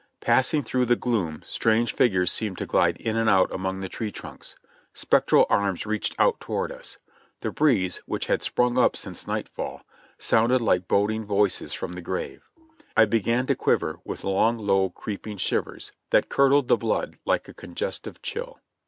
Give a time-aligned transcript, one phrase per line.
[0.19, 4.11] Passing through the gloom strange figures seemed to glide in and out among the tree
[4.11, 4.55] trunks;
[4.95, 6.97] spectral arms reached out toward us;
[7.41, 9.83] the breeze, which had sprung up since night fall,
[10.17, 12.49] sounded like boding voices from the grave.
[12.97, 17.53] I began to quiver with long, low, creeping shivers, that curdled the blood like a
[17.53, 18.59] congestive chill.